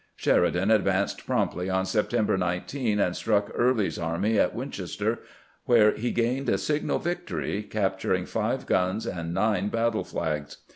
Sheridan 0.15 0.71
advanced 0.71 1.27
promptly 1.27 1.69
on 1.69 1.85
September 1.85 2.35
19, 2.35 2.99
and 2.99 3.15
struck 3.15 3.51
Early's 3.53 3.99
army 3.99 4.39
at 4.39 4.55
Winchester, 4.55 5.19
where 5.65 5.91
he 5.95 6.09
gained 6.09 6.49
a 6.49 6.57
signal 6.57 6.97
victory, 6.97 7.61
capturing 7.61 8.25
five 8.25 8.65
guns 8.65 9.05
and 9.05 9.31
nine 9.31 9.67
battle 9.69 10.03
flags. 10.03 10.57